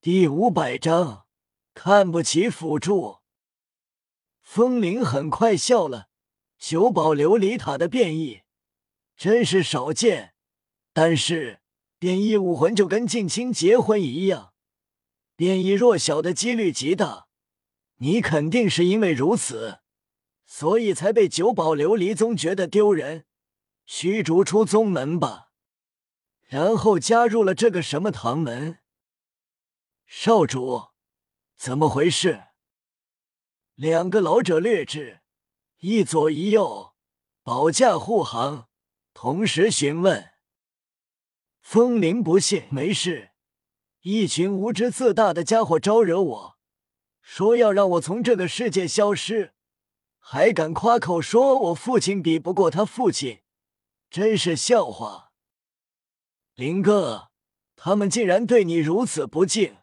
[0.00, 1.26] 第五百章，
[1.74, 3.18] 看不起辅助。
[4.40, 6.08] 风铃很快笑了，
[6.56, 8.42] 九宝琉璃塔的变异
[9.16, 10.34] 真是少见，
[10.92, 11.62] 但是
[11.98, 14.52] 变异武魂就跟近亲结婚一样，
[15.34, 17.26] 变异弱小的几率极大。
[17.96, 19.80] 你肯定是因为如此，
[20.46, 23.26] 所以才被九宝琉璃宗觉得丢人，
[23.84, 25.48] 驱逐出宗门吧？
[26.44, 28.78] 然后加入了这个什么唐门？
[30.10, 30.84] 少主，
[31.54, 32.44] 怎么回事？
[33.74, 35.20] 两个老者略智，
[35.80, 36.94] 一左一右，
[37.42, 38.70] 保驾护航，
[39.12, 40.30] 同时询问。
[41.60, 43.32] 风铃不信，没事，
[44.00, 46.58] 一群无知自大的家伙招惹我，
[47.20, 49.52] 说要让我从这个世界消失，
[50.18, 53.42] 还敢夸口说我父亲比不过他父亲，
[54.08, 55.32] 真是笑话。
[56.54, 57.30] 林哥，
[57.76, 59.76] 他们竟然对你如此不敬！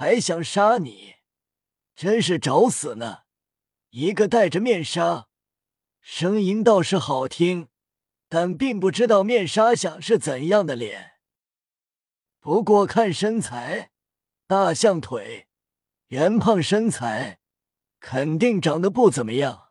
[0.00, 1.16] 还想杀你，
[1.96, 3.22] 真是找死呢！
[3.90, 5.26] 一个戴着面纱，
[6.00, 7.66] 声音倒是好听，
[8.28, 11.14] 但并不知道面纱下是怎样的脸。
[12.38, 13.90] 不过看身材，
[14.46, 15.48] 大象腿，
[16.10, 17.40] 圆胖身材，
[17.98, 19.70] 肯定长得不怎么样。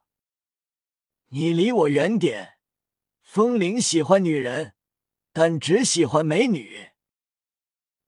[1.27, 2.57] 你离我远点！
[3.21, 4.73] 风铃喜欢女人，
[5.31, 6.89] 但只喜欢美女。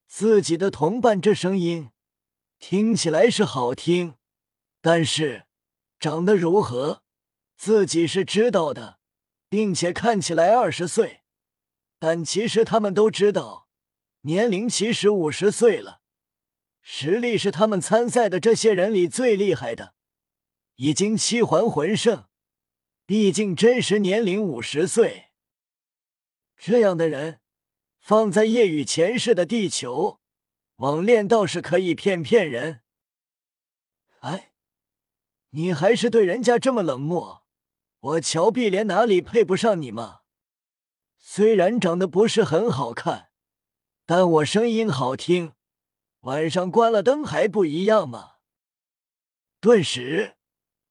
[0.06, 1.92] 自己的同伴这声音。
[2.60, 4.16] 听起来是好听，
[4.82, 5.46] 但是
[5.98, 7.02] 长得如何，
[7.58, 9.00] 自己是知道的，
[9.50, 11.22] 并且看起来二十岁，
[11.98, 13.70] 但其实他们都知道，
[14.22, 16.02] 年龄其实五十岁了。
[16.82, 19.94] 实力是他们参赛的这些人里最厉害的，
[20.76, 22.26] 已经七环魂圣，
[23.06, 25.30] 毕竟真实年龄五十岁。
[26.58, 27.40] 这样的人，
[28.00, 30.20] 放在夜雨前世的地球。
[30.80, 32.84] 网恋倒是可以骗骗人，
[34.20, 34.54] 哎，
[35.50, 37.44] 你还是对人家这么冷漠。
[38.00, 40.22] 我乔碧莲哪里配不上你吗？
[41.18, 43.32] 虽然长得不是很好看，
[44.06, 45.52] 但我声音好听，
[46.22, 48.36] 晚上关了灯还不一样吗？
[49.60, 50.38] 顿时，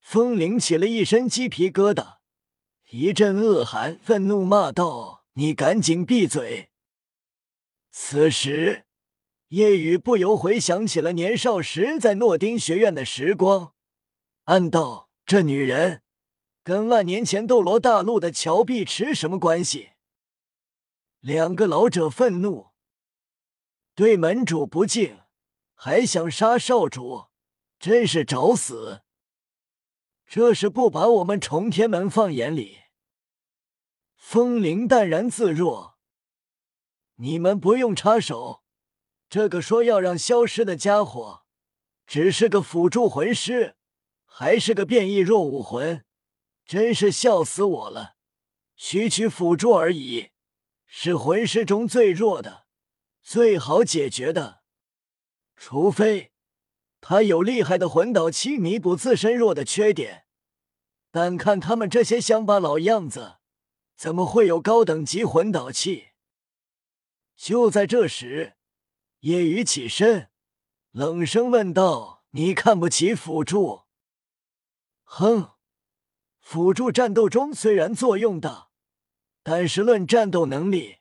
[0.00, 2.18] 风铃起了一身鸡皮疙瘩，
[2.90, 6.68] 一阵恶寒，愤怒骂道：“你赶紧闭嘴！”
[7.90, 8.84] 此时。
[9.48, 13.72] 夜雨不由回想起了年少时在诺丁学院的时光，
[14.44, 16.02] 暗道：这女人
[16.62, 19.92] 跟万年前斗罗大陆的乔碧池什么关系？
[21.20, 22.72] 两个老者愤怒，
[23.94, 25.20] 对门主不敬，
[25.74, 27.28] 还想杀少主，
[27.78, 29.00] 真是找死！
[30.26, 32.80] 这是不把我们重天门放眼里。
[34.14, 35.96] 风铃淡然自若，
[37.14, 38.62] 你们不用插手。
[39.28, 41.44] 这个说要让消失的家伙，
[42.06, 43.76] 只是个辅助魂师，
[44.24, 46.04] 还是个变异弱武魂，
[46.64, 48.16] 真是笑死我了！
[48.74, 50.30] 区区辅助而已，
[50.86, 52.64] 是魂师中最弱的，
[53.20, 54.62] 最好解决的，
[55.56, 56.32] 除非
[57.00, 60.24] 他有厉害的魂导器弥补自身弱的缺点。
[61.10, 63.36] 但看他们这些乡巴佬样子，
[63.94, 66.08] 怎么会有高等级魂导器？
[67.36, 68.57] 就在这时。
[69.20, 70.30] 叶雨起身，
[70.92, 73.82] 冷声问道：“你看不起辅助
[75.02, 75.54] ？”“哼，
[76.38, 78.70] 辅助战斗中虽然作用大，
[79.42, 80.98] 但是论战斗能力，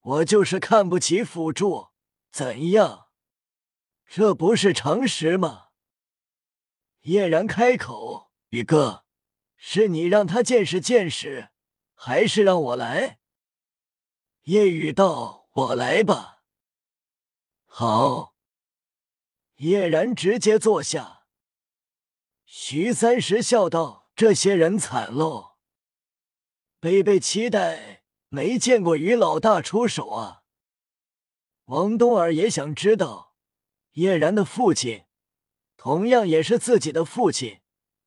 [0.00, 1.88] 我就是看不起辅助。
[2.30, 3.08] 怎样？
[4.06, 5.70] 这不是常识吗？”
[7.02, 9.04] 叶然开口：“宇哥，
[9.56, 11.48] 是你让他见识见识，
[11.94, 13.18] 还是让我来？”
[14.44, 16.36] 叶雨道：“我来吧。”
[17.80, 18.34] 好，
[19.58, 21.26] 叶然直接坐下。
[22.44, 25.52] 徐三石笑道：“这些人惨喽，
[26.80, 30.42] 贝贝期待没见过于老大出手啊。”
[31.66, 33.36] 王东儿也想知道
[33.92, 35.04] 叶然的父亲，
[35.76, 37.60] 同样也是自己的父亲，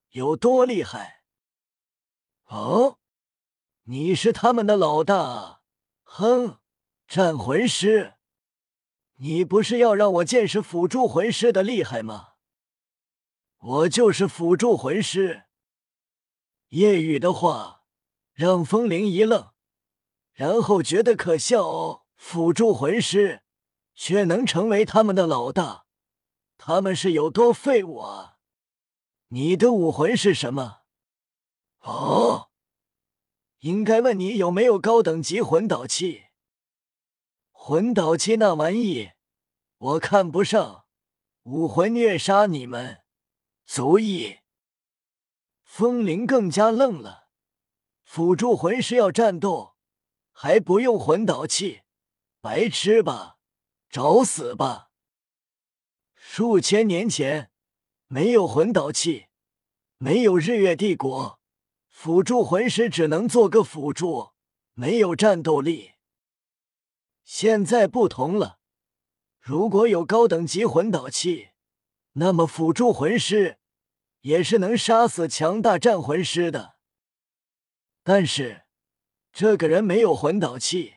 [0.09, 1.23] 有多厉害。
[2.47, 2.99] 哦，
[3.83, 5.61] 你是他们的老大？
[6.03, 6.59] 哼，
[7.07, 8.15] 战魂师。
[9.23, 12.29] 你不是要让我见识辅助魂师的厉害吗？
[13.59, 15.43] 我就是辅助魂师。
[16.69, 17.83] 叶雨的话
[18.33, 19.51] 让风铃一愣，
[20.33, 21.67] 然后觉得可笑。
[21.67, 22.01] 哦。
[22.15, 23.41] 辅助魂师
[23.95, 25.85] 却能成为他们的老大，
[26.55, 28.37] 他们是有多废物啊？
[29.29, 30.81] 你的武魂是什么？
[31.79, 32.49] 哦，
[33.59, 36.25] 应该问你有没有高等级魂导器。
[37.63, 39.11] 魂导器那玩意，
[39.77, 40.85] 我看不上，
[41.43, 43.03] 武魂虐杀你们，
[43.67, 44.39] 足矣。
[45.61, 47.27] 风铃更加愣了，
[48.03, 49.75] 辅助魂师要战斗，
[50.31, 51.81] 还不用魂导器，
[52.41, 53.37] 白痴吧？
[53.91, 54.89] 找死吧！
[56.15, 57.51] 数千年前，
[58.07, 59.27] 没有魂导器，
[59.99, 61.39] 没有日月帝国，
[61.87, 64.31] 辅助魂师只能做个辅助，
[64.73, 65.91] 没有战斗力。
[67.23, 68.59] 现在不同了，
[69.39, 71.49] 如果有高等级魂导器，
[72.13, 73.59] 那么辅助魂师
[74.21, 76.77] 也是能杀死强大战魂师的。
[78.03, 78.63] 但是
[79.31, 80.95] 这个人没有魂导器。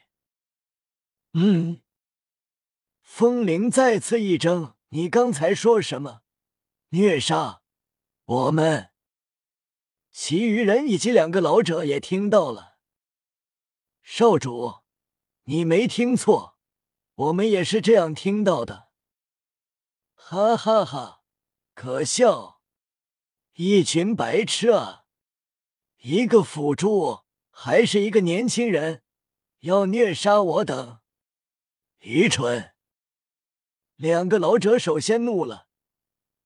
[1.35, 1.83] 嗯，
[3.03, 6.23] 风铃再次一怔：“你刚才说什么？
[6.91, 7.63] 虐杀
[8.25, 8.91] 我们？”
[10.11, 12.79] 其余人以及两个老者也听到了。
[14.03, 14.84] 少主。
[15.47, 16.57] 你没听错，
[17.17, 18.89] 我们也是这样听到的。
[20.15, 21.21] 哈哈哈，
[21.75, 22.63] 可笑！
[23.53, 25.05] 一群白痴啊！
[25.99, 27.21] 一个辅助，
[27.51, 29.03] 还是一个年轻人，
[29.61, 31.01] 要虐杀我等，
[31.99, 32.73] 愚蠢！
[33.97, 35.69] 两个老者首先怒了，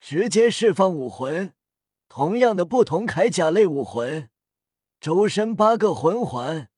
[0.01, 1.55] 直接释放武魂，
[2.09, 4.29] 同样的不同铠甲类武魂，
[4.99, 6.69] 周身八个魂环，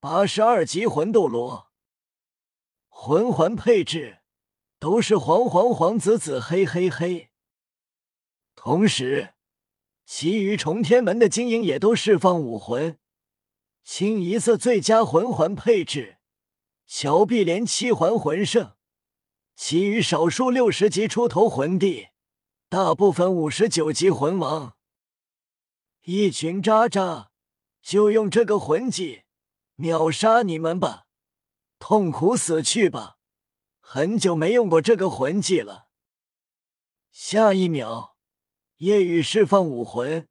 [0.00, 1.67] 八十二级魂斗罗。
[3.00, 4.18] 魂环配置
[4.80, 7.30] 都是黄黄黄紫紫黑黑黑，
[8.56, 9.34] 同时，
[10.04, 12.98] 其余重天门的精英也都释放武魂，
[13.84, 16.18] 清一色最佳魂环配置。
[16.88, 18.72] 小碧莲七环魂圣，
[19.54, 22.08] 其余少数六十级出头魂帝，
[22.68, 24.76] 大部分五十九级魂王。
[26.02, 27.30] 一群渣渣，
[27.80, 29.22] 就用这个魂技
[29.76, 31.04] 秒杀你们吧！
[31.78, 33.18] 痛苦死去吧！
[33.80, 35.88] 很久没用过这个魂技了。
[37.10, 38.16] 下一秒，
[38.76, 40.28] 夜雨释放武魂，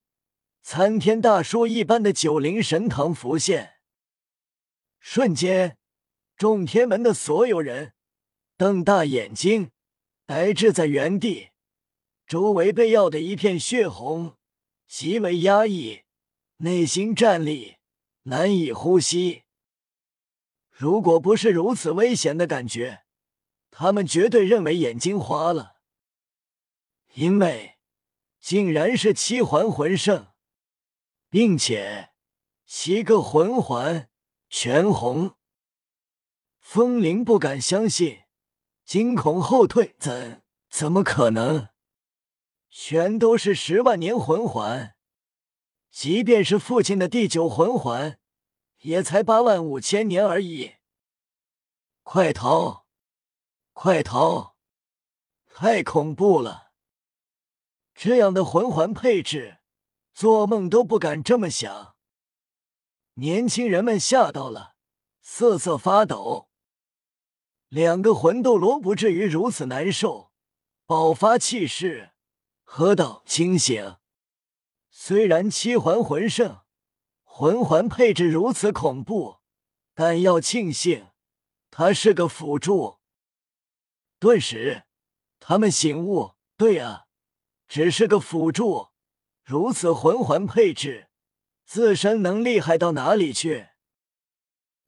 [0.61, 3.79] 参天大树一般的九灵神堂浮现。
[4.99, 5.77] 瞬间，
[6.35, 7.93] 众天门的所有人
[8.57, 9.71] 瞪大眼睛，
[10.25, 11.49] 呆滞在原地，
[12.27, 14.35] 周围被耀的一片血红，
[14.87, 16.03] 极为压抑，
[16.57, 17.77] 内心战栗，
[18.23, 19.45] 难以呼吸。
[20.79, 23.01] 如果不是如此危险的感觉，
[23.71, 25.77] 他们绝对认为眼睛花了。
[27.15, 27.79] 因为
[28.39, 30.27] 竟然是七环魂圣，
[31.31, 32.11] 并且
[32.63, 34.11] 七个魂环
[34.49, 35.35] 全红。
[36.59, 38.19] 风铃不敢相信，
[38.85, 39.95] 惊恐后退。
[39.97, 41.69] 怎怎么可能？
[42.69, 44.95] 全都是十万年魂环，
[45.89, 48.19] 即便是父亲的第九魂环。
[48.81, 50.75] 也才八万五千年而已！
[52.03, 52.85] 快逃！
[53.73, 54.55] 快逃！
[55.47, 56.71] 太恐怖了！
[57.93, 59.57] 这样的魂环配置，
[60.13, 61.95] 做梦都不敢这么想。
[63.15, 64.75] 年轻人们吓到了，
[65.21, 66.49] 瑟瑟发抖。
[67.69, 70.31] 两个魂斗罗不至于如此难受，
[70.85, 72.11] 爆发气势，
[72.63, 73.97] 喝道：“清醒！
[74.89, 76.61] 虽然七环魂圣。”
[77.39, 79.41] 魂环配置如此恐怖，
[79.93, 81.09] 但要庆幸，
[81.69, 82.97] 他是个辅助。
[84.17, 84.85] 顿时，
[85.39, 87.05] 他们醒悟：对啊，
[87.67, 88.87] 只是个辅助，
[89.43, 91.09] 如此魂环配置，
[91.63, 93.67] 自身能厉害到哪里去？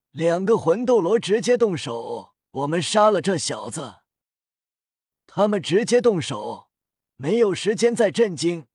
[0.10, 3.98] 两个魂斗罗直接动手，我们杀了这小子。
[5.28, 6.70] 他们直接动手，
[7.16, 8.66] 没有时间再震惊。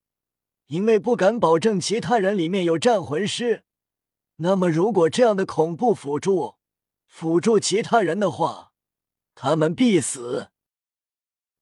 [0.66, 3.64] 因为不敢保证其他人里面有战魂师，
[4.37, 6.56] 那么如果这样的恐怖辅助
[7.06, 8.73] 辅助其他人的话，
[9.35, 10.50] 他们必死。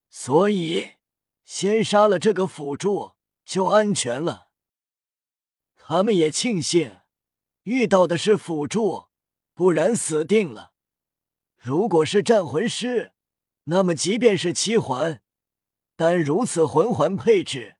[0.09, 0.93] 所以
[1.45, 3.13] 先杀了这个辅助
[3.45, 4.49] 就安全了。
[5.75, 7.01] 他们也庆幸
[7.65, 9.07] 遇到的是辅助，
[9.53, 10.73] 不然死定了。
[11.59, 13.13] 如果是战魂师，
[13.65, 15.23] 那么即便是七环，
[15.97, 17.77] 但如此魂环配置。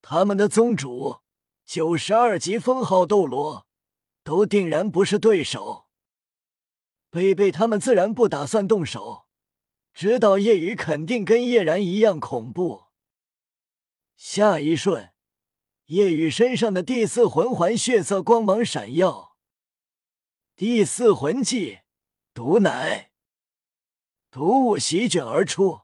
[0.00, 1.18] 他们的宗主
[1.64, 3.66] 九十二级封号斗罗
[4.22, 5.86] 都定然不是对手，
[7.10, 9.26] 贝贝他们自然不打算动手，
[9.92, 12.84] 知道夜雨肯定跟叶然一样恐怖。
[14.16, 15.12] 下一瞬，
[15.86, 19.36] 夜雨身上的第四魂环血色光芒闪耀，
[20.56, 21.80] 第四魂技
[22.34, 23.12] 毒奶，
[24.30, 25.80] 毒雾席卷而出，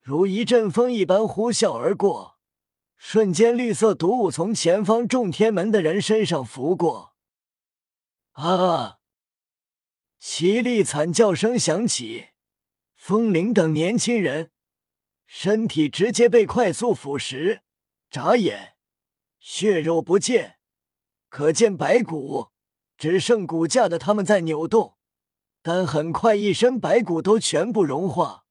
[0.00, 2.35] 如一阵风一般呼啸而过。
[2.96, 7.14] 瞬间，绿色毒雾从前方众天门的人身上拂过。
[8.32, 8.98] 啊！
[10.20, 12.28] 凄厉惨叫声响起，
[12.94, 14.50] 风铃等年轻人
[15.26, 17.60] 身体直接被快速腐蚀，
[18.10, 18.76] 眨眼，
[19.38, 20.58] 血肉不见，
[21.28, 22.48] 可见白骨，
[22.96, 24.96] 只剩骨架的他们在扭动，
[25.62, 28.46] 但很快一身白骨都全部融化，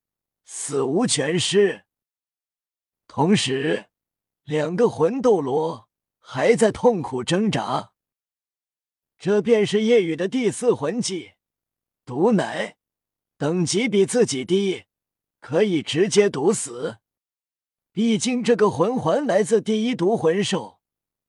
[0.46, 1.86] 死无全尸。
[3.08, 3.88] 同时，
[4.46, 7.92] 两个魂斗罗还在痛苦挣扎。
[9.18, 11.32] 这便是夜雨的第四魂技——
[12.06, 12.78] 毒奶，
[13.40, 14.84] 等级比自己低，
[15.40, 16.98] 可以直接毒死。
[17.92, 20.80] 毕竟这个魂环来自第一毒魂兽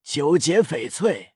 [0.02, 1.35] 九节翡翠。